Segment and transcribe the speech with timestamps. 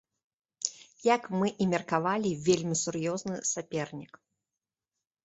[1.15, 4.13] Як мы і меркавалі, вельмі сур'ёзны сапернік.